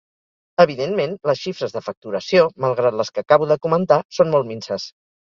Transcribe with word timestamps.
Evidentment, 0.63 1.11
les 1.31 1.41
xifres 1.41 1.75
de 1.75 1.83
facturació 1.87 2.45
–malgrat 2.49 2.97
les 3.01 3.11
que 3.17 3.23
acabo 3.25 3.49
de 3.51 3.57
comentar– 3.67 3.99
són 4.21 4.33
molt 4.37 4.49
minses. 4.53 4.87